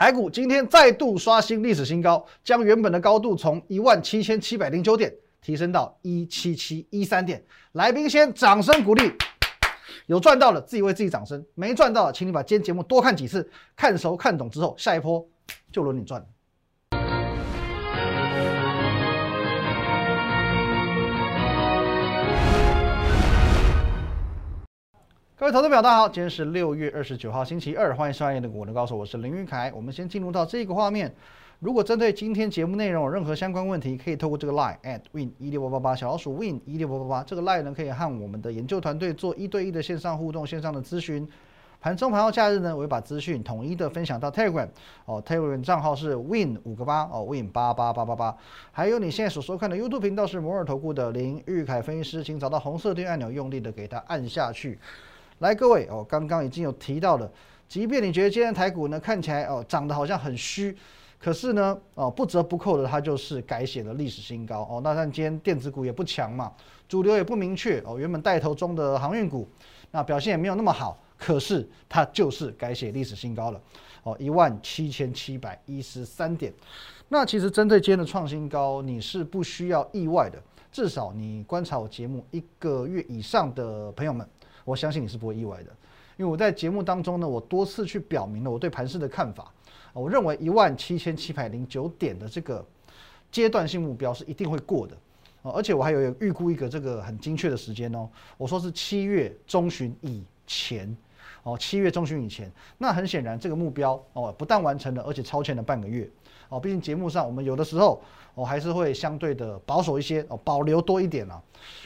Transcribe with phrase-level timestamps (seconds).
[0.00, 7.44] 台股今天再度刷新历史新高，将原本的高度从一万七千七百零九点提升到一七七一三点。
[7.72, 9.12] 来宾先掌声鼓励，
[10.06, 15.22] 有赚到的自己为自己掌声，没赚到的请你把今天节目多看几次，看熟看懂之后，下一波
[15.70, 16.26] 就轮你赚。
[25.40, 29.72] 各位投资表，大家好，今天是六月二十九号，星期二，欢迎收看《的股能高手》，我是林云凯。
[29.74, 31.10] 我们先进入到这个画面。
[31.60, 41.26] 如果针对今天节目内容有任何相关问题，可以透过这个 line at win 一六八八八小老鼠 win 一六八八八这个 line 呢，可以和我们的研究团队做一对一的线上互动、线上的咨询。
[41.80, 44.68] 盘中盘后假日呢，我会把资讯统一的分享到 Telegram
[45.06, 48.36] 哦，Telegram 账号是 win 五个八哦，win 八八八八八。
[48.72, 54.78] 还有你现在所收看的 YouTube 频道是摩尔投顾的林玉凯分析师，请找到红色订阅按钮，用力的给它按下去。
[55.40, 57.30] 来，各位哦，刚刚已经有提到了，
[57.66, 60.76] 即便你觉得今天台股呢看起来哦涨得好像很虚，
[61.18, 64.82] 可是呢哦不折不扣的它就是改写了历史新高哦。
[64.84, 66.52] 那但今天电子股也不强嘛，
[66.86, 67.98] 主流也不明确哦。
[67.98, 69.48] 原本带头中的航运股，
[69.90, 73.58] 那表现也没有那么好，可是它就是改写历史新高了
[74.02, 76.52] 哦，一万七千七百一十三点。
[77.08, 80.38] 那其实针对今天的创新高，你是不需要意外的，
[80.70, 84.28] 至少你观察我节目一个月以上的朋友们。
[84.70, 85.70] 我相信你是不会意外的，
[86.16, 89.52] 因为我在节目当中呢，我多次去表明了我对盘市的看法。
[89.92, 92.64] 我认为一万七千七百零九点的这个
[93.32, 94.96] 阶段性目标是一定会过的，
[95.42, 100.96] 而且我还有预估一个这个很精确的时间哦，我说是七月中旬以前，
[101.42, 102.48] 哦，七月中旬以前，
[102.78, 106.08] 那很显然这个目标哦不但完成了，而且超前了半个月。
[106.48, 108.02] 哦，毕竟节目上我们有的时候
[108.34, 111.42] 哦还是会相对的保守一些哦，保留多一点啊。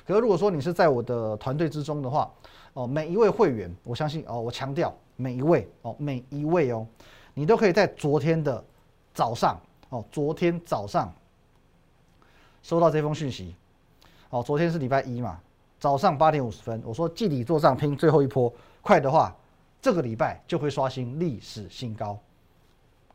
[0.07, 2.31] 可是如果说你是在我的团队之中的话，
[2.75, 6.87] 哦，每一位会员，我相信哦，我强调每一位哦，每一位哦，
[7.33, 8.63] 你都可以在昨天的
[9.13, 9.59] 早上
[9.89, 11.13] 哦，昨天早上
[12.63, 13.55] 收到这封讯息。
[14.31, 15.41] 哦，昨天是礼拜一嘛，
[15.79, 19.35] 早上八点五十分，我说季底做账拼最后一波，快的话
[19.81, 22.19] 这个礼拜就会刷新历史新高。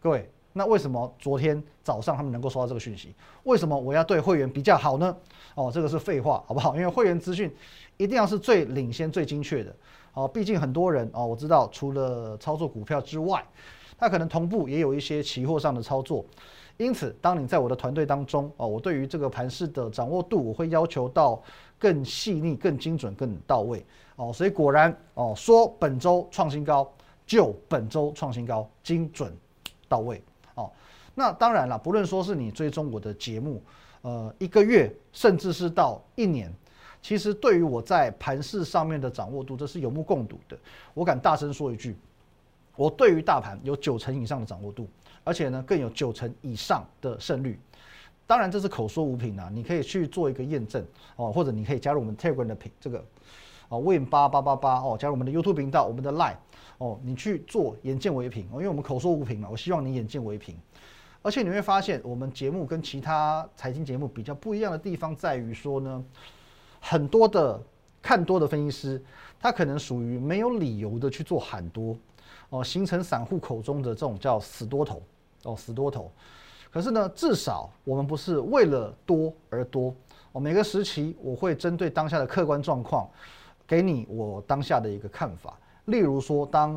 [0.01, 3.13] 各位，那为什么昨天早上他们能够收到这个讯息？
[3.43, 5.15] 为什么我要对会员比较好呢？
[5.55, 6.75] 哦，这个是废话，好不好？
[6.75, 7.53] 因为会员资讯。
[7.97, 9.75] 一定要是最领先、最精确的
[10.13, 10.25] 哦。
[10.25, 13.45] 毕竟很多人哦，我知道除了操作股票之外，
[13.97, 16.23] 他可能同步也有一些期货上的操作。
[16.77, 21.43] 因此，当你在我的团队当中哦，我对于这个盘势的掌握度，我会要求到
[21.77, 23.85] 更细腻、更精准、更到位
[24.15, 24.31] 哦。
[24.31, 26.89] 所以果然哦，说本周创新高
[27.25, 29.29] 就本周创新高，精准
[29.89, 30.23] 到位。
[31.19, 33.61] 那当然了，不论说是你追踪我的节目，
[34.03, 36.49] 呃，一个月，甚至是到一年。
[37.01, 40.57] 其实对于我在盘市上面的掌握度，这是有目共睹的。
[40.93, 41.93] 我敢大声说一句，
[42.77, 44.87] 我对于大盘有九成以上的掌握度，
[45.25, 47.59] 而且呢更有九成以上的胜率。
[48.25, 50.81] 当然这是口说无凭啊，你可以去做一个验证
[51.17, 53.03] 哦，或者你可以加入我们 Telegram 的品这个
[53.67, 56.37] 哦 Win 八八八八哦，加入我们的 YouTube 频道，我们的 Line
[56.77, 60.55] 哦，你去做眼见为凭哦，因为我们口说无凭嘛，我希望你眼见为凭。
[61.21, 66.03] 而且你会发现，我们节目跟其他财经节目比较不一样的地方在于说呢。
[66.81, 67.61] 很多的
[68.01, 69.03] 看多的分析师，
[69.37, 71.93] 他可能属于没有理由的去做喊多，
[72.51, 75.03] 哦，形成散户口中的这种叫死多头，
[75.43, 76.09] 哦，死多头。
[76.71, 79.93] 可是呢，至少我们不是为了多而多，
[80.31, 83.05] 哦，每个时期我会针对当下的客观状况，
[83.67, 85.59] 给你我当下的一个看法。
[85.89, 86.73] 例如说，当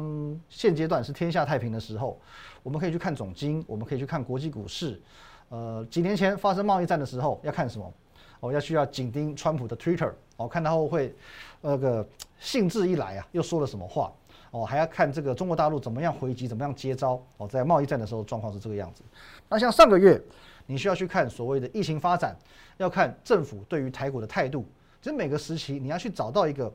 [0.49, 2.19] 现阶段是天下太平的时候，
[2.63, 5.01] 我们可以去看总金，我们可以去看国际股市。
[5.49, 7.93] 呃，几年前发生贸易战的时候，要看什么？
[8.41, 11.15] 哦，要需要紧盯川普的 Twitter，哦，看他会
[11.61, 12.05] 那个
[12.41, 14.13] 兴致一来啊，又说了什么话？
[14.51, 17.23] 哦，还要看这个中国大陆怎么样回击，怎么样接招？
[17.37, 19.03] 哦，在贸易战的时候状况是这个样子。
[19.49, 20.21] 那像上个月，
[20.67, 22.37] 你需要去看所谓的疫情发展，
[22.79, 24.67] 要看政府对于台股的态度。
[25.01, 26.73] 其实每个时期你要去找到一个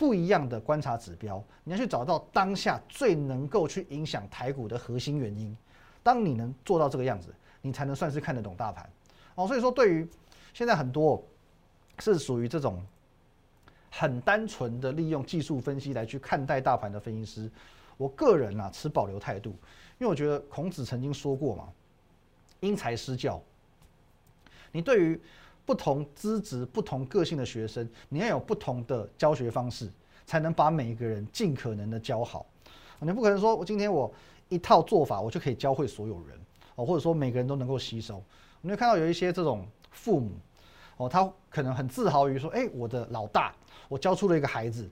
[0.00, 5.54] 不一样的观察指标，你要去找到当下最能够去影响台股的核心原因。
[6.02, 8.90] 当你能做到这个样子，你才能算是看得懂大盘。
[9.34, 10.08] 哦，所以说对于
[10.54, 11.22] 现在很多
[11.98, 12.82] 是属于这种
[13.90, 17.50] 很单纯的利用技术分析来去看待大盘的分析师，
[17.98, 19.50] 我个人啊持保留态度，
[19.98, 21.68] 因为我觉得孔子曾经说过嘛，
[22.60, 23.38] 因材施教。
[24.72, 25.20] 你对于
[25.70, 29.88] 不同资质、不同个性的学生，你要有不同的教学方式，
[30.26, 32.44] 才能把每一个人尽可能的教好。
[32.98, 34.12] 你不可能说我今天我
[34.48, 36.36] 一套做法，我就可以教会所有人
[36.74, 38.20] 哦，或者说每个人都能够吸收。
[38.62, 39.64] 你会看到有一些这种。
[39.92, 40.30] 父母，
[40.98, 43.52] 哦，他可能很自豪于说，哎，我的老大，
[43.88, 44.88] 我教出了一个孩子，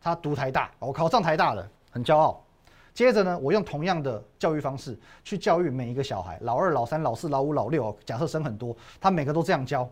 [0.00, 2.44] 他读台大，我考上台大了，很骄傲。
[2.92, 9.88] 接着呢，我用同样的教育方式去教育每一个小孩，老二、老三、老四、老五、老六，假设生很多，他每个都这样教，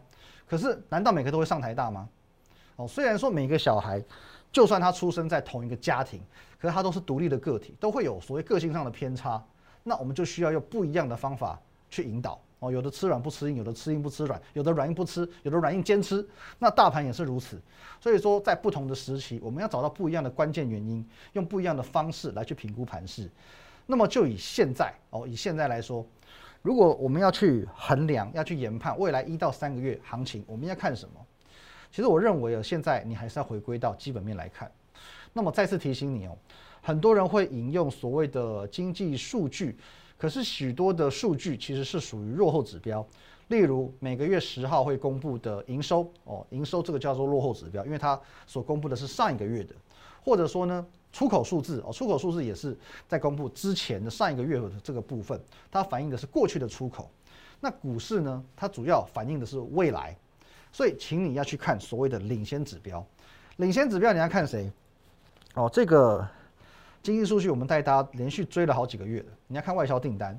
[0.48, 2.08] 可是难道每个都会上台大吗？
[2.76, 4.02] 哦，虽然说每个小孩，
[4.50, 6.20] 就算他出生在同一个家庭，
[6.58, 9.44] 可是他都是独立的个体，都会有所谓个性上的偏差，
[9.82, 11.60] 那我们就需要用不一样的方法
[11.90, 12.40] 去引导。
[12.60, 16.26] 哦，有的吃软不吃硬，有的吃硬不吃软，有的软硬不吃，有的软硬兼吃。
[16.58, 17.60] 那大盘也是如此。
[18.00, 23.30] 所以说，在不同的时期，我们要找到不一样的关键原因，用不一样的方式来去评估盘势。
[23.86, 26.04] 那么就以现在哦，以现在来说，
[26.62, 31.14] 如果我们要去衡量、要去研判未来一到三个月行情，我们要看什么？
[31.90, 34.70] 其实我认为啊，现在你还是要回归到基本面来看。
[35.32, 36.36] 那么再次提醒你哦，
[36.82, 39.76] 很多人会引用所谓的经济数据。
[40.16, 43.06] 可是许多的数据其实是属于落后指标，
[43.46, 49.74] 例如每个月十号会公布的营收哦，营收这个叫做落后指标，因为它所公布的是上一个月的，
[50.20, 52.76] 或者说呢出口数字哦，出口数字也是
[53.06, 55.40] 在公布之前的上一个月的这个部分，
[55.70, 57.10] 它反映的是过去的出口。
[57.60, 60.16] 那股市呢，它主要反映的是未来，
[60.72, 63.04] 所以请你要去看所谓的领先指标，
[63.56, 64.70] 领先指标你要看谁？
[65.54, 66.26] 哦，这个。
[67.00, 69.26] 经济数据我们带大家连续追了好几个月了。
[69.46, 70.38] 你要看外销订单，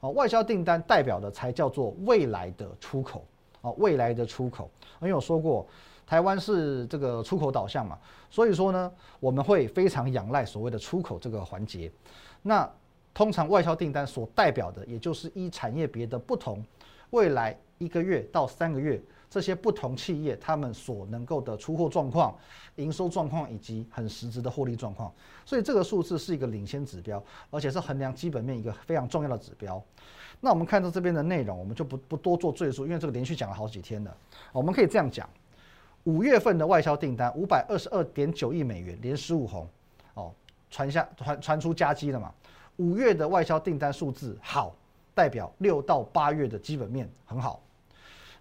[0.00, 3.24] 哦，外销订单代表的才叫做未来的出口，
[3.60, 4.70] 哦，未来的出口。
[5.02, 5.68] 因为我说过，
[6.08, 7.98] 台湾是这个出口导向嘛，
[8.30, 8.90] 所以说呢，
[9.20, 11.92] 我们会非常仰赖所谓的出口这个环节。
[12.40, 12.66] 那
[13.12, 16.64] 通常外销订单所代表的，也就是依产业别的不同，
[17.10, 18.98] 未来一个月到三个月。
[19.30, 22.34] 这些不同企业他们所能够的出货状况、
[22.76, 25.12] 营收状况以及很实质的获利状况，
[25.44, 29.84] 所以这个数字是一个领先指标，而且是衡量基本面一个非常重要的指标。
[30.40, 34.16] 那我们看到这边的内容，我们就不不多做赘述，因为这个连续讲了好几天了。
[34.50, 35.28] 我们可以这样讲：
[36.08, 39.68] 五月份的外销订单五百二十二点九亿美元，连十五红，
[40.14, 40.32] 哦，
[40.70, 42.32] 传下传传出加基了嘛？
[42.76, 44.74] 五月的外销订单数字好，
[45.14, 47.62] 代表六到八月的基本面很好。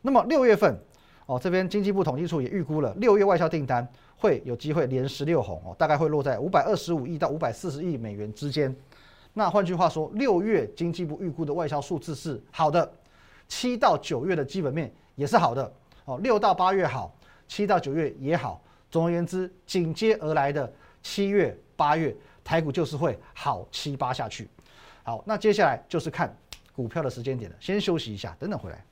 [0.02, 0.80] 那么六月份，
[1.26, 3.86] 哦，这边经济部统计处也预估了六月外销订单
[4.16, 8.74] 会有机会连十六红哦，大概会落在五百二十五亿到五百四十亿美元之间。
[9.34, 12.90] 那换句话说，六月经济部预估的外销数字是好的，
[13.50, 15.70] 七到九月的基本面也是好的
[16.06, 17.14] 哦，六到八月好，
[17.48, 18.62] 七到九月也好。
[18.90, 20.72] 总而言之，紧接而来的
[21.04, 24.50] 七月、八月，台股就是会好七八下去。
[25.04, 26.34] 好，那接下来就是看
[26.74, 28.84] 股票的时间点了，先休息一下，等等回来。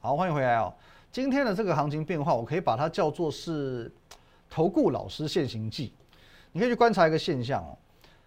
[0.00, 0.72] 好，欢迎回来哦。
[1.10, 3.90] 今天的这个行情变化，我可以把它叫做是
[4.50, 5.92] 投顾老师现行记。
[6.52, 7.76] 你可以去观察一个现象哦，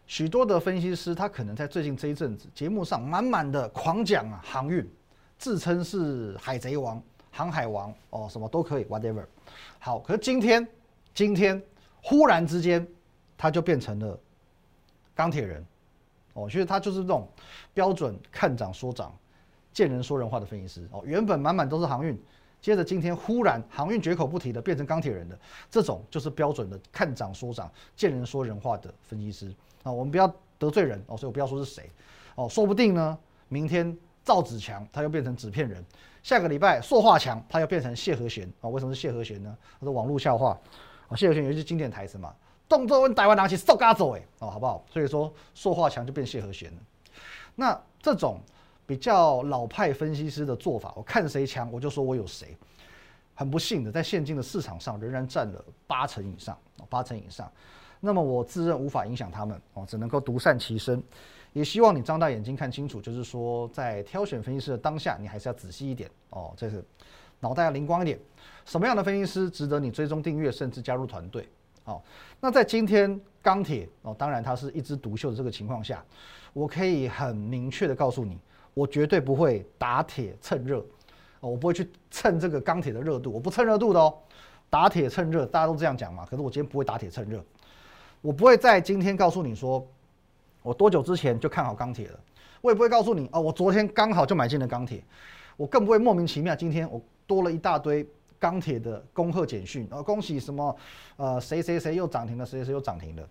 [0.08, 4.88] 许多的分析师他可能在最近这一阵子节目上满满的狂讲啊航运，
[5.42, 7.02] 自称是海贼王、
[7.32, 9.26] 航海王哦，什么都可以，whatever。
[9.80, 10.66] 好，可是今天
[11.16, 11.60] 今天
[12.04, 12.88] 忽然之间
[13.36, 14.20] 他就变成了
[15.16, 15.66] 钢铁人
[16.34, 17.28] 哦，其实他就是这种
[17.74, 19.12] 标准看涨说涨。
[19.74, 22.16] 见人说人话的分析师哦，原本满满都是航运，
[22.62, 25.40] 接着今天忽然航运绝口不提的变成钢铁人的，
[25.72, 29.52] 这种就是标准的看涨说涨、见人说人话的分析师
[29.82, 29.92] 啊。
[29.92, 31.90] 我们不要得罪人哦，所以我不要说是谁
[32.36, 33.18] 哦，说不定呢，
[33.48, 35.84] 明天赵子强他又变成纸片人，
[36.24, 38.70] 下个礼拜塑化强他又变成谢和弦啊。
[38.70, 39.58] 为什么是谢和弦呢？
[39.80, 40.60] 他说网络笑话
[41.08, 42.34] 啊，谢和弦有一句经典台词嘛，
[42.68, 44.86] 动作问台湾拿起扫嘎走哎哦，好不好？
[44.92, 46.72] 所以说塑化强就变谢和弦。
[47.56, 48.40] 那这种。
[48.88, 52.58] 比较老派分析师的做法，我看谁强，我就说我有谁。
[53.34, 56.58] 很不幸的，在现今的市场上，仍然占了八成以上，
[56.90, 57.50] 八成以上。
[58.02, 61.02] 那么我自认无法影响他们，哦，只能够独善其身。
[61.54, 66.84] 也希望你张大眼睛看清楚，就是说，在挑选分析师的当下，你还是要仔细一点哦，这是
[67.40, 68.20] 脑袋要灵光一点。
[68.66, 71.48] 什么样的分析师值得你追踪订阅，甚至加入团队？
[71.84, 72.04] 好，
[72.40, 76.04] 那在今天钢铁哦，当然它是一枝独秀的这个情况下，
[76.54, 78.40] 我可以很明确的告诉你。
[78.74, 80.80] 我绝对不会打铁趁热，
[81.42, 84.18] 哦，我不会去蹭这个钢铁的热度，我不蹭热度的哦。
[84.70, 86.26] 打铁趁热，大家都这样讲嘛。
[86.26, 87.44] 可是我今天不会打铁趁热，
[88.22, 89.86] 我不会在今天告诉你说，
[90.62, 92.20] 我多久之前就看好钢铁了。
[92.62, 95.04] 我也不会告诉你哦，我昨天刚好就买进了钢铁。
[95.58, 98.08] 我更不会莫名其妙今天我多了一大堆
[98.40, 100.76] 钢铁的恭贺简讯，哦，恭喜什么，
[101.18, 103.28] 呃，谁谁谁又涨停了，谁谁谁又涨停了。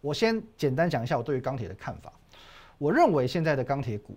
[0.00, 2.12] 我先简单讲一下我对于钢铁的看法。
[2.78, 4.16] 我认为现在的钢铁股。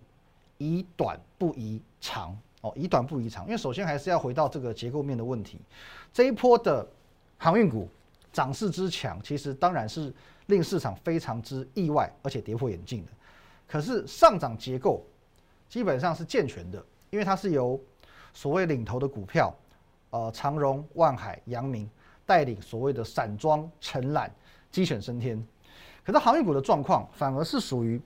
[0.60, 5.60] 以短不宜长哦，以短不宜长，因为首先还是要回到这个结构面的问题。
[6.12, 6.84] 这一波的
[7.38, 7.88] 航运股
[8.34, 10.12] 涨势之强，其实当然是
[10.48, 13.12] 令市场非常之意外，而且跌破眼镜的。
[13.68, 15.06] 可是上涨结构
[15.70, 17.80] 基本上是健全的，因为它是由
[18.34, 19.54] 所谓领头的股票，
[20.10, 21.90] 呃，长荣、万海、阳明
[22.26, 24.34] 带领所谓的散装承揽
[24.72, 25.46] 鸡犬升天。
[26.04, 28.02] 可是航运股的状况反而是属于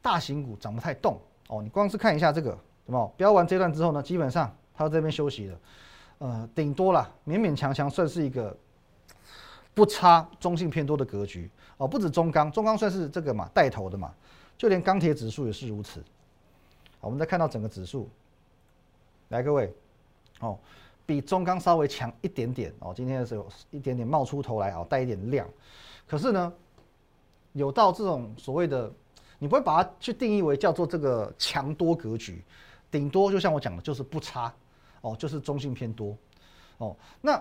[0.00, 1.60] 大型股涨不太动哦。
[1.60, 2.50] 你光是看一下这个，
[2.86, 5.58] 什么标完这段之后呢，基本上它这边休息了，
[6.18, 8.56] 呃，顶多了勉勉强强算是一个
[9.74, 11.86] 不差中性偏多的格局哦。
[11.86, 14.14] 不止中钢，中钢算是这个嘛带头的嘛，
[14.56, 16.02] 就连钢铁指数也是如此。
[17.00, 18.08] 我们再看到整个指数，
[19.28, 19.74] 来各位
[20.40, 20.58] 哦，
[21.04, 22.94] 比中钢稍微强一点点哦。
[22.96, 25.46] 今天的时候一点点冒出头来哦，带一点量，
[26.06, 26.52] 可是呢。
[27.56, 28.92] 有到这种所谓的，
[29.38, 32.42] 你不会把它去定义为叫做这个强多格局，
[32.90, 34.52] 顶多就像我讲的，就是不差，
[35.02, 36.16] 哦，就是中性偏多，
[36.78, 37.40] 哦，那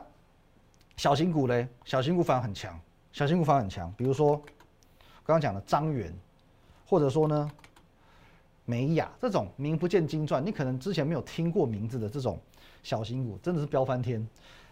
[0.97, 2.79] 小型股嘞，小型股反而很强，
[3.11, 4.37] 小型股反而很强，比如说
[5.25, 6.13] 刚刚讲的张元，
[6.85, 7.51] 或者说呢
[8.65, 12.39] 美雅这种名不见经传，你可能之前没有听过名字的这种
[12.81, 14.25] 小型股，真的是飙翻天。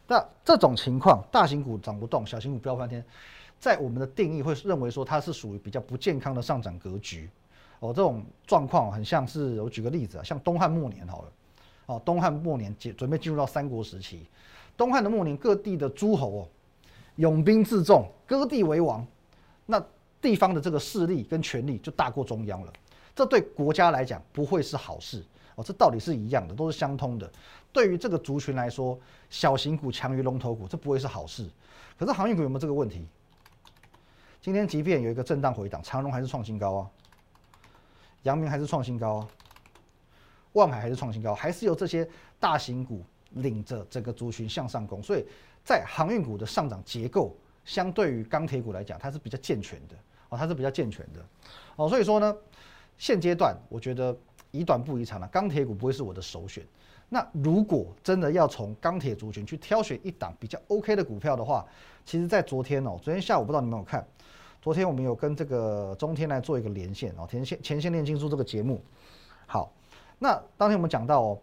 [0.07, 3.03] 那这种情况，大型股涨不动，小型股飙翻天。
[3.59, 7.29] 在我们的定义会认为说它是属于比较不健康的上涨格局，
[7.79, 11.31] 哦，这种状况很像是我举个例子啊，像东汉末年好了，
[11.85, 14.27] 哦，东汉末年准准备进入到三国时期，
[14.77, 16.47] 东汉的末年各地的诸侯哦，
[17.15, 19.05] 拥兵自重，割地为王，
[19.65, 19.83] 那
[20.21, 22.73] 地方的这个势力跟权力就大过中央了，
[23.15, 25.23] 这对国家来讲不会是好事
[25.55, 27.31] 哦，这道理是一样的，都是相通的。
[27.73, 28.99] 对于这个族群来说，
[29.29, 31.47] 小型股强于龙头股，这不会是好事。
[31.97, 33.05] 可是航运股有没有这个问题？
[34.41, 36.89] 今天即便有一个震荡回档，长荣还是创新高啊，
[38.23, 39.27] 阳明还是创新高啊，
[40.53, 42.07] 万海还是创新高，还是由这些
[42.39, 45.01] 大型股领着整个族群向上攻。
[45.01, 45.25] 所以
[45.63, 47.35] 在航运股的上涨结构，
[47.65, 49.95] 相对于钢铁股来讲，它是比较健全的
[50.29, 51.23] 哦，它是比较健全的
[51.75, 51.87] 哦。
[51.87, 52.35] 所以说呢，
[52.97, 54.15] 现阶段我觉得
[54.51, 56.65] 以短不宜长了，钢铁股不会是我的首选。
[57.13, 61.67] 那如果真的要从钢铁族群去挑选一档比较 OK 的股票的话，
[62.05, 64.07] 其实，在昨天哦，昨天下午不知道你们有看，
[64.61, 68.81] 昨天我们有跟这个中天来做一个连线哦，前线前线炼金术这个节目。
[69.45, 69.73] 好，
[70.19, 71.41] 那当天我们讲到哦，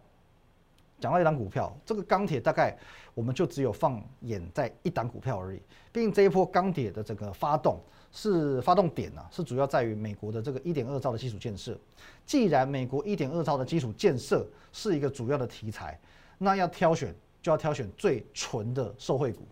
[1.01, 2.77] 讲到一档股票，这个钢铁大概
[3.15, 5.63] 我们就只有放眼在一档股票而已，
[5.93, 7.81] 毕竟这一波钢铁的整个发动。
[8.11, 11.79] 是发动点呢，是主要在于美国的这个一点二兆的基础建设。
[12.25, 16.01] 既然美国一点二兆的基础建设是一个主要的题材，
[16.39, 19.47] 那要挑选就要挑选最纯的受惠股。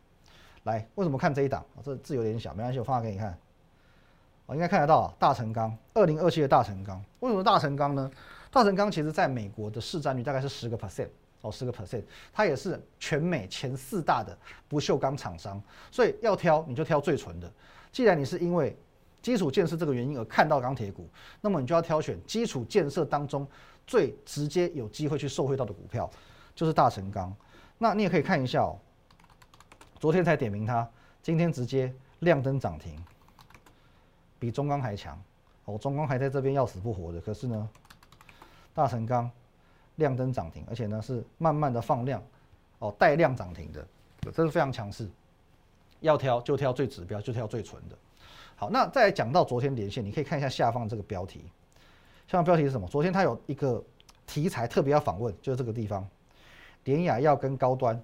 [0.62, 1.62] 来，为什么看这一档？
[1.84, 3.38] 这字有点小，没关系，我放大给你看。
[4.46, 6.98] 我应该看得到大成钢，二零二七的大成钢。
[7.20, 8.10] 为什么大成钢呢？
[8.50, 11.10] 大成钢其实在美国的市占率大概是十个 percent
[11.46, 14.36] 哦，十个 percent，它也是全美前四大的
[14.68, 15.62] 不锈钢厂商。
[15.90, 17.50] 所以要挑你就挑最纯的。
[17.92, 18.76] 既然你是因为
[19.22, 21.08] 基础建设这个原因而看到钢铁股，
[21.40, 23.46] 那么你就要挑选基础建设当中
[23.86, 26.10] 最直接有机会去受惠到的股票，
[26.54, 27.34] 就是大成钢。
[27.78, 28.78] 那你也可以看一下哦，
[29.98, 30.88] 昨天才点名它，
[31.22, 32.96] 今天直接亮灯涨停，
[34.38, 35.20] 比中钢还强
[35.64, 35.76] 哦。
[35.78, 37.68] 中钢还在这边要死不活的，可是呢，
[38.72, 39.30] 大成钢
[39.96, 42.22] 亮灯涨停，而且呢是慢慢的放量
[42.78, 43.86] 哦，带量涨停的，
[44.32, 45.08] 这是非常强势。
[46.00, 47.96] 要挑就挑最指标，就挑最纯的。
[48.54, 51.44] 好，那再讲到昨天连线，你可以看一下下方这个标题。
[52.26, 52.86] 下方标题是什么？
[52.88, 53.82] 昨天它有一个
[54.26, 56.06] 题材特别要访问，就是这个地方，
[56.84, 58.00] 典雅要跟高端。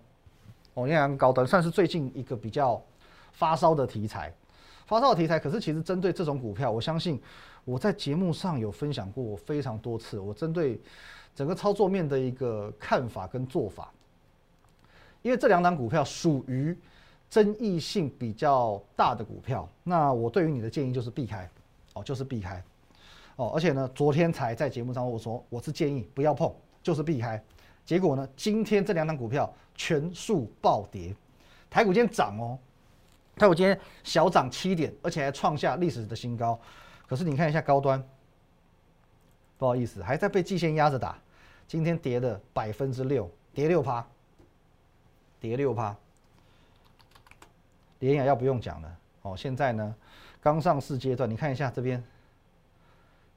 [0.75, 2.83] 哦，典雅跟高端算是最近一个比较
[3.33, 4.33] 发烧的题材。
[4.87, 7.21] 发烧的题材，可是其实针对这种股票，我相信
[7.65, 10.19] 我在节目上有分享过非常多次。
[10.19, 10.81] 我针对
[11.35, 13.93] 整个操作面的一个看法跟做法，
[15.23, 16.77] 因为这两档股票属于。
[17.31, 21.49] 争议性比较大的股票，那我对于你的建议就是避开，
[21.95, 22.63] 哦，就是避开，
[23.37, 27.43] 哦，而且呢，昨天才在节目上我说我是建议不要碰，就是避开，
[27.87, 31.17] 结果呢，今天这两档股票全数暴跌，
[31.71, 32.59] 台股今天涨哦，
[33.37, 36.61] 台股今天小涨七点，而且还创下历史的新高，
[37.07, 38.07] 可是你看一下高端，
[39.63, 41.17] 不好意思，还在被季线压着打，
[41.69, 44.05] 今天跌了百分之六，跌六趴，
[45.39, 45.97] 跌六趴。
[48.01, 49.95] 联雅要不用讲了哦，现在呢
[50.41, 52.03] 刚上市阶段，你看一下这边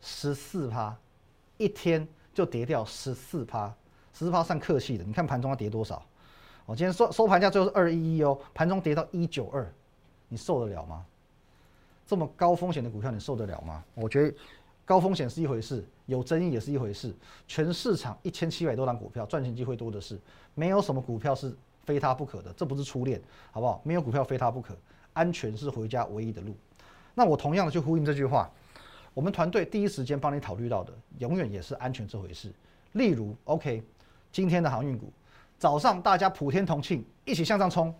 [0.01, 0.97] 十四趴，
[1.57, 3.67] 一天就跌掉十四趴，
[4.11, 5.03] 十四趴算客气的。
[5.03, 6.03] 你看盘中要跌多少？
[6.65, 9.71] 哦，今天收收盘价最后是二一一哦，盘中跌到一九二，
[10.27, 11.05] 你受得了吗？
[12.07, 13.83] 这么高风险的股票你受得了吗？
[13.93, 14.35] 我觉得
[14.85, 17.13] 高风险是一回事，有争议也是一回事。
[17.47, 20.19] 全市场一千七百多档股票，赚钱机会多的是，
[20.53, 21.55] 没有什么股票是。
[21.85, 23.21] 非他不可的，这不是初恋，
[23.51, 23.79] 好不好？
[23.83, 24.75] 没有股票非他不可，
[25.13, 26.57] 安全是回家唯一的路。
[27.13, 28.49] 那我同样的去呼应这句话，
[29.13, 32.51] 我们团队第一时间帮你考虑到的，永远也是安全这回事。
[32.93, 33.83] 例如，OK，
[34.31, 35.13] 今天的航运股，
[35.59, 37.93] 早上大家普天同庆，一起向上冲，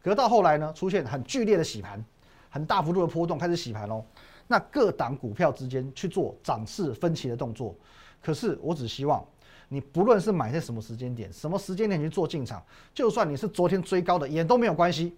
[0.00, 2.00] 可到后来呢，出现很剧烈的洗盘，
[2.48, 4.06] 很大幅度的波动，开始洗盘喽。
[4.46, 7.74] 那各档股票之间去做涨势分歧的动作。
[8.20, 9.24] 可是我只希望
[9.68, 12.62] 你不论是买在什么时间点，什么时间点去做进场，
[12.94, 15.16] 就算你是昨天追高的也都没有关系。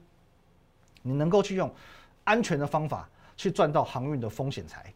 [1.03, 1.71] 你能够去用
[2.25, 4.93] 安全的方法去赚到航运的风险财。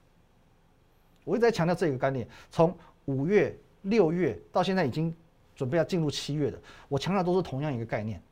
[1.25, 5.15] 我一直在强调这个概念，从五月、六月到现在已经
[5.55, 6.59] 准备要进入七月的，
[6.89, 8.23] 我强调都是同样一个概念。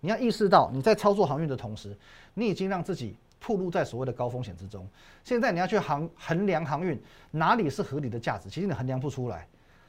[0.00, 1.94] 你要意识到你在操作航运的同时，
[2.32, 4.86] 你已经让自己暴露在所谓的高风险之中。
[5.24, 9.48] 现在你要去衡衡量航运哪里是合理的价值，其实你衡量不出来。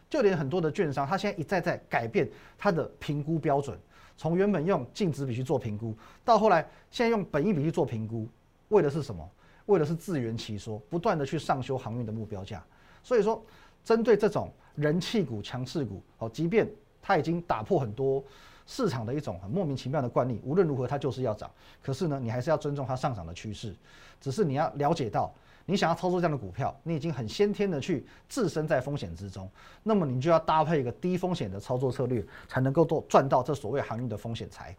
[0.09, 3.79] 就连很多的券商，他现在一再在改变他的评估标准，
[4.17, 8.27] 从原本用净值比去做评估，到后来现在用本益比去做评估，
[8.69, 9.29] 为的是什么？
[9.67, 12.61] 为的是自圆其说，不断的去上修航运的目标价。
[13.03, 13.41] 所以说，
[13.85, 16.69] 针对这种人气股、强势股，哦，即便
[17.01, 18.21] 它已经打破很多
[18.71, 21.51] 市场的一种很莫名其妙的惯例，无论如何它就是要涨。
[21.83, 23.75] 可是呢，你还是要尊重它上涨的趋势。
[24.21, 25.29] 只是你要了解到。
[25.65, 29.49] 你想要操作这样的股票，你已经很先天的去置身在风险之中，
[29.83, 34.75] 那么你就要搭配一个低风险的操作策略，才能够做赚到这所谓航运的风险财。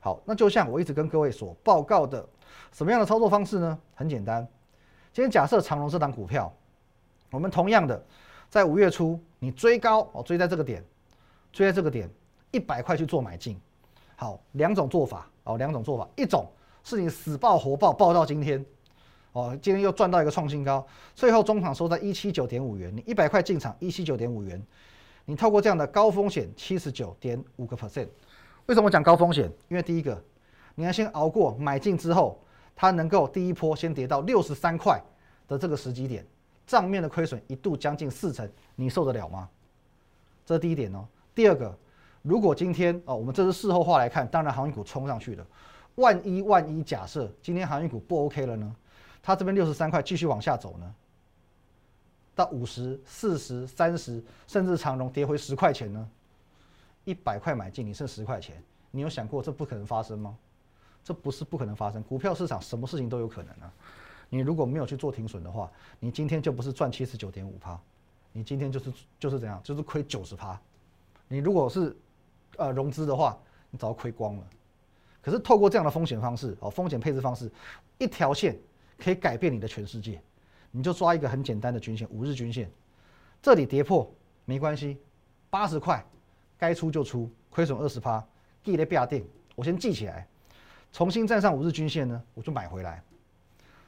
[0.00, 2.24] 好，那就像我一直跟各位所报告的，
[2.70, 3.78] 什么样的操作方式呢？
[3.94, 4.46] 很简单，
[5.12, 6.50] 今天假设长荣这档股票，
[7.30, 8.02] 我们同样的
[8.48, 10.82] 在五月初你追高哦，追在这个点，
[11.50, 12.08] 追在这个点
[12.52, 13.60] 一百块去做买进。
[14.14, 16.46] 好，两种做法哦，两种做法，一种
[16.84, 18.64] 是你死抱活抱抱到今天。
[19.32, 24.62] 哦，今天又赚到一个创新高，最后中场收在一七九点五元，你一百块进场一七九点五元，
[25.24, 28.08] 你透过这样的高风险七十九点五个 percent，
[28.66, 29.50] 为什么讲高风险？
[29.68, 30.22] 因为第一个，
[30.74, 32.38] 你要先熬过买进之后，
[32.76, 35.02] 它能够第一波先跌到六十三块
[35.48, 36.26] 的这个时机点，
[36.66, 39.48] 账面的亏损一度将近四成，你受得了吗？
[40.44, 41.08] 这是第一点哦。
[41.34, 41.74] 第二个，
[42.22, 45.46] 如果今天哦，我们这是事后话来看，当然航运股冲上去了，
[45.96, 48.76] 万一万一假设今天航运股不 OK 了呢？
[49.22, 50.94] 它这边六十三块继续往下走呢，
[52.34, 56.08] 到五十四十三十，甚至长荣跌回十块钱呢，
[57.04, 60.36] 一百块买进你剩十块钱，你有想过这不可能发生吗？
[61.04, 63.72] 这不是不可能发生，股票市场什么事情都有可能啊。
[64.28, 67.78] 你如果没有去做停损的话，你今天就不是赚七十九点五趴，
[68.32, 70.58] 你今天就是就是怎样，就是亏九十趴。
[71.28, 71.96] 你如果是
[72.56, 73.38] 呃融资的话，
[73.70, 74.44] 你早亏光了。
[75.20, 77.50] 可是透过这样的风险方式哦，风险配置方式，
[77.98, 78.56] 一条线。
[78.98, 80.22] 可以改变你的全世界，
[80.70, 82.70] 你就抓一个很简单的均线，五日均线，
[83.42, 84.08] 这里跌破
[84.44, 84.96] 没关系，
[85.50, 86.04] 八十块
[86.56, 88.24] 该出就出，亏损二十趴，
[88.62, 90.24] 记得不要定，我先记起来，
[90.92, 93.02] 重新站上五日均线呢，我就买回来。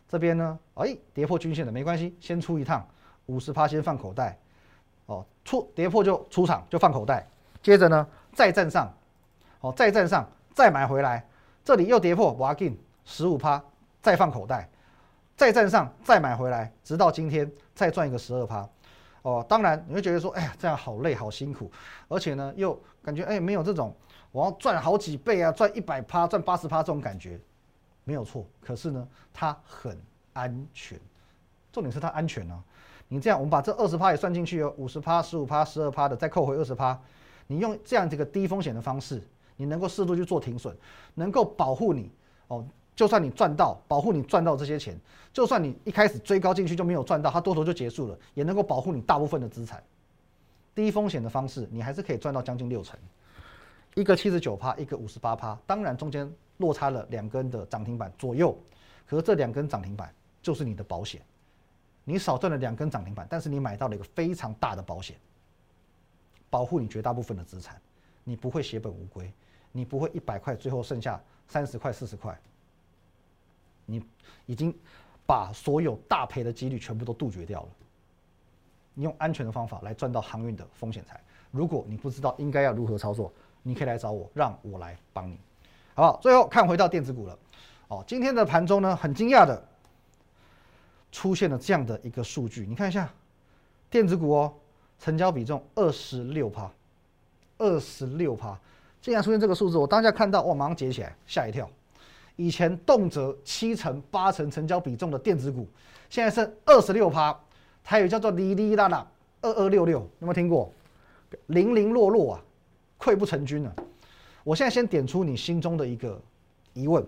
[0.09, 2.85] 这边呢，哎，跌破均线的没关系，先出一趟，
[3.27, 4.37] 五十趴先放口袋，
[5.07, 7.24] 哦，出跌破就出场就放口袋，
[7.62, 8.92] 接着呢再站上，
[9.61, 11.27] 哦，再站上再买回来，
[11.64, 13.62] 这里又跌破，挖进十五趴
[14.03, 14.68] 再放口袋。
[15.37, 18.68] 再站上，再买回来，直到今天再赚一个十二趴，
[19.23, 21.68] 哦，当然你会觉得说，哎呀，这样好累好辛苦，
[22.07, 23.92] 而且呢，又感觉哎没有这种
[24.31, 27.40] 我要赚好几倍啊，赚一百趴、赚八十趴这种感觉，
[28.05, 28.47] 没有错。
[28.61, 30.01] 可是呢，它很
[30.35, 30.97] 安全，
[31.73, 32.62] 重点是它安全啊。
[33.09, 36.97] 你这样，我们把这二十趴也算进去哦，五十趴、十五趴、十二趴的，再扣回二十趴，
[37.46, 39.22] 你用这样这个低风险的方式，
[39.57, 40.74] 你能够适度去做停损，
[41.14, 42.11] 能够保护你
[42.48, 42.64] 哦。
[42.96, 44.94] 就算你赚到，保护你赚到这些钱；
[45.33, 49.83] 就算你一开始追高进去就没有赚到，它多头就结束了，也能够保护你大部分的资产。
[50.76, 52.98] 低风险的方式，你还是可以赚到将近六成。
[53.94, 58.57] 一个七十九趴，一个五十八趴，当然中间落差了两根的涨停板左右，
[59.07, 61.20] 可是这两根涨停板就是你的保险。
[62.04, 65.16] 你少赚了两根涨停板，但是你买到了一个非常大的保险，
[66.55, 67.83] 保护你绝大部分的资产，
[68.23, 69.29] 你不会血本无归，
[69.73, 72.38] 你不会一百块最后剩下三十块、四十块。
[73.87, 74.01] 你
[74.47, 74.73] 已经
[75.27, 77.69] 把所有大赔的几率全部都杜绝掉了。
[78.95, 81.21] 你用安全的方法来赚到航运的风险财。
[81.51, 83.33] 如果你不知道应该要如何操作，
[83.64, 85.37] 你可以来找我，让我来帮你，
[85.95, 86.21] 好不好？
[86.23, 87.37] 最后看回到电子股了。
[87.88, 89.61] 哦，今天的盘中呢，很惊讶的
[91.11, 93.12] 出现了这样的一个数据，你看一下，
[93.90, 94.55] 电子股哦，
[95.05, 96.73] 成交比重二十六趴，
[97.59, 98.59] 二十六趴，
[99.03, 101.69] 竟然出现这个数字，我当下看到，我，马上截起来，吓一跳。
[102.37, 105.69] 以前动辄七成八成成交比重的电子股，
[106.09, 107.38] 现在剩二十六趴，
[107.83, 109.07] 它有叫做哩哩啦啦
[109.43, 110.73] 二二六六，有没有听过？
[111.49, 112.40] 零零落落啊，
[112.99, 113.77] 溃不成军啊。
[114.43, 116.19] 我现在先点出你心中的一个
[116.73, 117.07] 疑问，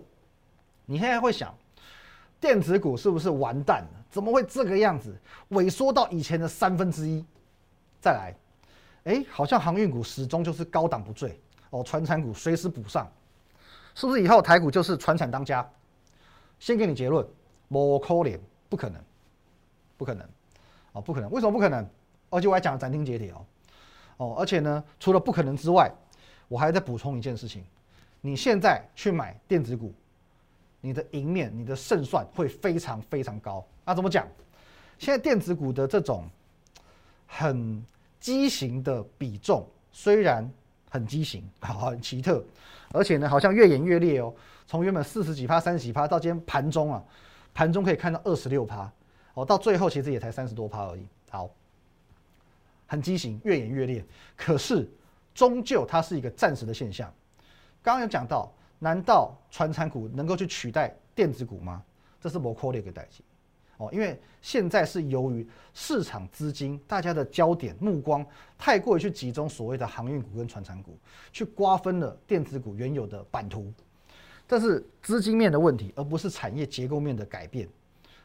[0.85, 1.55] 你现在会想，
[2.39, 4.05] 电子股是不是完蛋了？
[4.11, 5.17] 怎么会这个样子，
[5.53, 7.25] 萎缩到以前的三分之一？
[8.01, 8.35] 再来，
[9.05, 13.11] 哎，好像航运股始终就是高档不坠哦，船产股随时补上。
[13.95, 15.67] 是不是以后台股就是船产当家？
[16.59, 17.27] 先给你结论，
[17.69, 19.03] 不可能，不可能，
[19.97, 20.29] 不可能，
[20.93, 21.89] 哦，不可能，为什么不可能？
[22.29, 23.47] 而且我还讲了斩钉截铁哦，
[24.19, 25.91] 哦，而且呢，除了不可能之外，
[26.49, 27.65] 我还在补充一件事情，
[28.21, 29.95] 你现在去买电子股，
[30.81, 33.67] 你的赢面、你的胜算会非常非常高。
[33.85, 34.27] 那怎么讲？
[34.99, 36.25] 现在电子股的这种
[37.27, 37.85] 很
[38.21, 40.51] 畸形的比重，虽然
[40.91, 42.45] 很畸形， 好很奇特，
[42.93, 44.35] 而且呢，好像越演越烈哦。
[44.67, 47.05] 从原本四十几趴、三十几趴，到今天盘中啊，
[47.55, 48.91] 盘中可以看到二十六趴，
[49.35, 51.07] 哦，到最后其实也才三十多趴而已。
[51.31, 51.49] 好，
[52.87, 54.05] 很畸形，越演越烈。
[54.37, 54.89] 可是
[55.35, 57.13] 终究它是一个暂时的现象。
[57.83, 61.83] 刚刚有讲到，难道传产股能够去取代电子股吗？
[62.21, 63.23] 这是摩扣的一个代际。
[63.79, 68.25] 哦，因为现在是由于市场资金大家的焦点目光
[68.57, 70.97] 太过于去集中所谓的航运股跟船产股，
[71.33, 73.73] 去瓜分了电子股原有的版图。
[74.49, 77.69] 这是资金面的问题，而不是产业结构面的改变。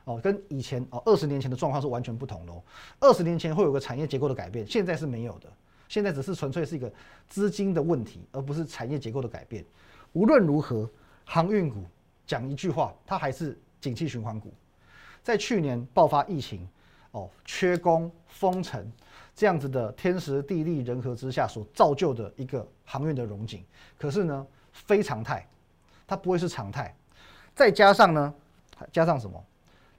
[0.06, 2.52] 哦，跟以前哦二十年前的状况是完全不同的。
[2.52, 2.64] 哦。
[3.00, 5.52] 二十年前会有个产业结构的改变，现在是没有的。
[5.88, 6.92] 现在只是纯粹是一个
[7.28, 9.66] 资金的问题，而不是产业结构的改变。
[10.14, 10.90] 无论如何，
[11.26, 11.84] 航运股
[12.26, 14.54] 讲一句话，它还是景气循环股。
[15.24, 16.68] 在去年爆发疫情，
[17.12, 18.92] 哦，缺工、封城
[19.36, 23.64] 这样子的天时地利人和之下所造就的一个航运的荣景，
[23.98, 25.48] 可是呢，非常态。
[26.08, 26.94] 它不会是常态，
[27.56, 28.34] 再加上呢，
[28.92, 29.42] 加上什么？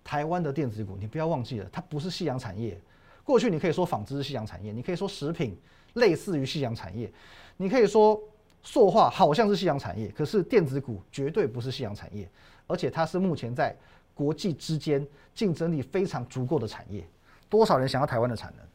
[0.04, 2.78] 台湾的电子股，你不要忘记了，它不是夕阳产业。
[3.24, 5.56] 过去你可以说纺织是夕阳产业，你可以说食品
[5.94, 7.10] 类似于夕阳产业，
[7.56, 8.20] 你可以说
[8.62, 12.28] 塑化好像是夕阳产业，可是电子股绝对不是夕阳产业，
[12.66, 13.74] 而且它是目前在
[14.14, 17.06] 国际之间竞争力非常足够的产业。
[17.48, 18.66] 多少人想要台湾的产能？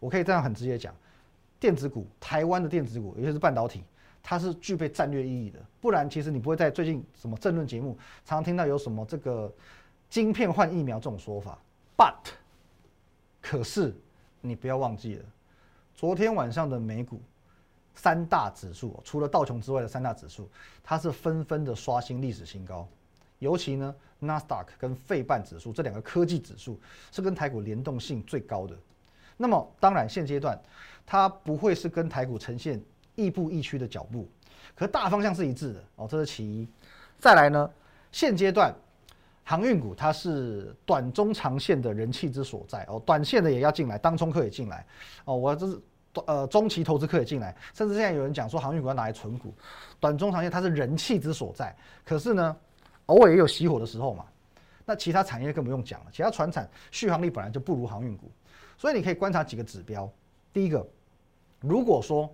[0.00, 0.94] 我可以这样很直接讲，
[1.60, 3.84] 电子股，台湾的电子股，尤其是半导体。
[4.24, 9.52] 它是具备战略意义的，不然其实你不会在最近什么政论节目常常听到有什么这个
[10.08, 11.58] 晶片换疫苗这种说法。
[11.96, 12.32] But，
[13.40, 13.92] 可是
[14.40, 15.24] 你不要忘记了，
[15.92, 17.20] 昨天晚上的美股
[17.96, 20.48] 三大指数，除了道琼之外的三大指数，
[20.84, 22.86] 它是纷纷的刷新历史新高。
[23.42, 28.74] 尤其呢，纳斯达克跟费半指数这两个科技指数是跟台股联动性最高的。
[29.36, 30.58] 那么当然现阶段
[31.04, 32.82] 它不会是跟台股呈现。
[33.14, 34.26] 亦步亦趋的脚步，
[34.74, 36.66] 可大方向是一致的哦，这是其一。
[37.18, 37.70] 再来呢，
[38.10, 38.74] 现阶段
[39.44, 44.86] 航运股它是短中长线的人气之所在哦，短线的也要进来，当冲客也进来
[45.26, 45.78] 哦，我这是
[46.24, 49.54] 呃中期投资客也进来，甚至现在有人讲说航运股要拿来存股，
[50.00, 51.76] 短中长线它是人气之所在。
[52.06, 52.56] 可是呢，
[53.06, 54.26] 偶尔也有熄火的时候嘛。
[54.84, 58.30] 那其他产业更不用讲了，其他船产续航力本来就不如航运股，
[58.76, 60.12] 所以你可以观察几个指标。
[60.52, 60.84] 第一个，
[61.60, 62.28] 如果说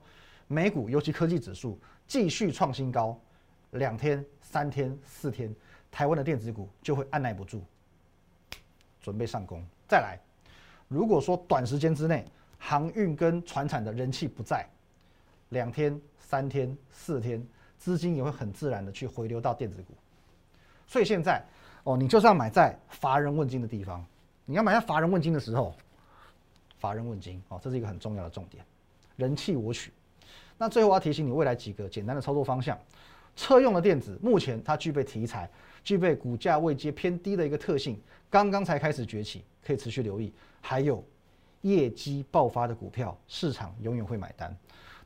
[0.47, 3.21] 美股尤其科技指数继续创新高，
[3.73, 5.55] 两天、三天、四天，
[5.91, 7.63] 台湾的电子股就会按耐不住，
[9.03, 9.63] 准备上攻。
[9.87, 10.19] 再来，
[10.89, 12.25] 如果说短时间之内
[12.57, 14.67] 航运跟船产的人气不在，
[15.51, 19.93] 两天、三天、四天，资金也会很自然的去回流到电子股。
[20.89, 21.41] 所以现在
[21.85, 24.05] 哦，你就是要买在乏人问津的地方，
[24.45, 25.73] 你要买在乏人问津的时候，
[26.79, 28.65] 乏人问津哦，这是一个很重要的重点，
[29.15, 29.93] 人气我取。
[30.57, 32.77] 那最后我要提醒你，未来几个简单的操作方向。
[33.37, 35.49] 车用的电子目前它具备题材，
[35.85, 37.97] 具备股价位阶偏低的一个特性，
[38.29, 40.33] 刚刚才开始崛起，可以持续留意。
[40.61, 41.05] 还有
[41.61, 44.57] 业绩爆发的股票，市场永远会买单。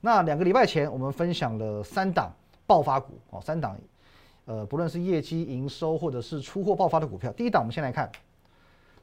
[0.00, 2.32] 那两个礼拜前我们分享了三档
[2.66, 3.78] 爆发股哦，三档，
[4.44, 7.30] 呃，不论是业绩营收或者是出货爆发的股票。
[7.32, 8.10] 第一档我们先来看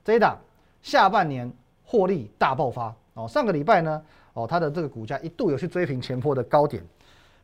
[0.03, 0.37] 这一档，
[0.81, 1.51] 下半年
[1.83, 3.27] 获利大爆发哦。
[3.27, 4.03] 上个礼拜呢？
[4.33, 6.83] 哦，它的这个股价一度有去追平前坡的高点。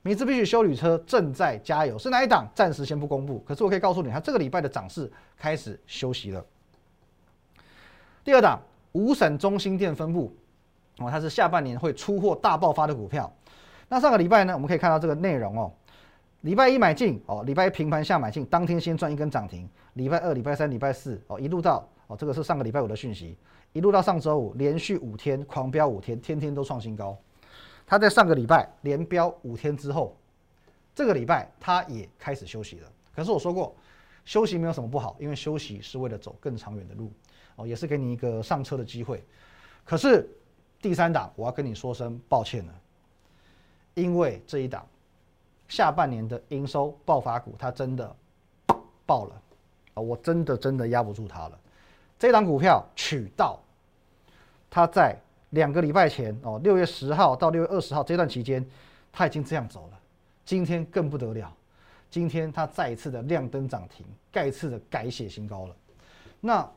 [0.01, 2.47] 米兹必须修理车正在加油，是哪一档？
[2.53, 3.39] 暂时先不公布。
[3.39, 6.45] 可是我可以告诉你，它这个礼拜的涨势开始休息了。
[8.23, 8.59] 第二档
[8.91, 10.31] 五省中心店分部，
[10.99, 13.31] 哦，它是下半年会出货大爆发的股票。
[13.89, 15.71] 那上个礼拜呢，我们可以看到这个内容哦。
[16.45, 19.67] 礼拜一买进，哦，礼拜一平盘下买进，当天先赚一根涨停。
[19.93, 23.35] 礼拜二、礼拜三、礼拜四，哦，一路到哦，这个是上个礼拜五的讯息。
[23.73, 27.17] 一路到上周五，连续五天狂飙五天，天天都创新高。
[27.87, 30.15] 它在上个礼拜连飙五天之后，
[30.93, 32.91] 这个礼拜它也开始休息了。
[33.15, 33.75] 可是我说过，
[34.23, 37.11] 休息没有什么不好，因为休息是为了走更长远的路
[37.55, 39.25] 哦，也是给你一个上车的机会。
[39.83, 40.29] 可是
[40.79, 42.73] 第三档，我要跟你说声抱歉了，
[43.95, 44.85] 因为这一档
[45.67, 48.15] 下半年的营收爆发股，它真的
[49.05, 49.41] 爆了
[49.95, 50.01] 啊！
[50.01, 51.59] 我真的真的压不住它了。
[52.17, 53.59] 这档股票取到。
[54.67, 55.15] 它在
[55.51, 58.65] 两个礼拜前哦，六月十号到六月二十号这段期间，
[59.09, 59.99] 它已经这样走了。
[60.43, 61.49] 今天更不得了，
[62.09, 65.75] 今天它再一次的亮灯涨停，再次的改写新高了。
[66.41, 66.69] 那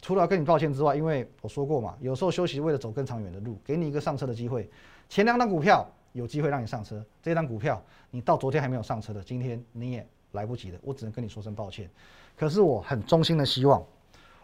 [0.00, 4.70] 除了跟你道歉之外，因为我说过嘛，有时候休息为了走更长远的路，给你一个上车的机会。
[5.08, 10.78] 前两档股票有机会让你上车，这档股票你到昨天还没有上车的，今天你也来不及了。
[10.82, 11.90] 我只能跟你说声抱歉。
[12.36, 13.84] 可是我很衷心的希望，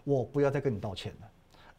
[0.04, 1.28] 我不要再跟你道歉了。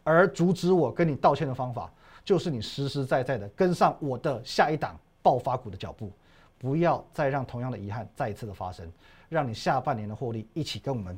[0.03, 1.91] 而阻止我跟你道歉的方法，
[2.23, 6.11] 就是你实实在在的跟上我的下一档爆发股的脚步，
[6.57, 8.91] 不要再让同样的遗憾再一次的发生，
[9.27, 11.17] 让你下半年的获利一起跟我们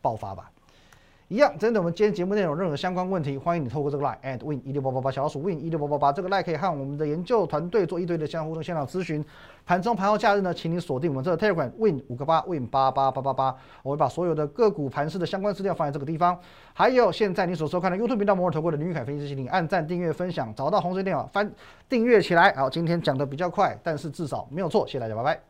[0.00, 0.50] 爆发吧。
[1.30, 9.24] 一样，针对我们今天节目内容任何相关问题，欢迎你透过这个 line at win 一六八八八小老鼠 win 一六八八八这个 line 可以和我们的研究团队做一堆的相互动、现场咨询。
[9.64, 16.36] 盘中、盘后、假日呢，请你锁定我们这个 Telegram win 五个八 win 八八八八八，我会把所有的个股盘势的相关资料放在这个地方。
[16.72, 21.48] 还有，现在你所收看的 YouTube 频道摩尔投顾的林玉凯分析师，请你按赞、订阅、分享，找到红色电话翻
[21.88, 22.52] 订阅起来。
[22.54, 24.84] 好，今天讲的比较快，但是至少没有错。
[24.84, 25.49] 谢谢大家，拜拜。